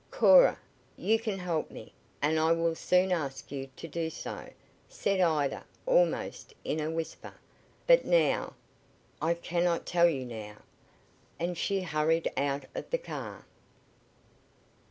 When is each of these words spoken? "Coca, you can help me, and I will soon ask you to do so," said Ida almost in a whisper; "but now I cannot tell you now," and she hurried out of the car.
"Coca, 0.09 0.57
you 0.97 1.19
can 1.19 1.37
help 1.37 1.69
me, 1.69 1.93
and 2.23 2.39
I 2.39 2.53
will 2.53 2.73
soon 2.73 3.11
ask 3.11 3.51
you 3.51 3.69
to 3.75 3.87
do 3.87 4.09
so," 4.09 4.49
said 4.89 5.19
Ida 5.21 5.63
almost 5.85 6.55
in 6.63 6.79
a 6.79 6.89
whisper; 6.89 7.35
"but 7.85 8.03
now 8.03 8.55
I 9.21 9.35
cannot 9.35 9.85
tell 9.85 10.09
you 10.09 10.25
now," 10.25 10.55
and 11.37 11.55
she 11.55 11.83
hurried 11.83 12.31
out 12.35 12.65
of 12.73 12.89
the 12.89 12.97
car. 12.97 13.45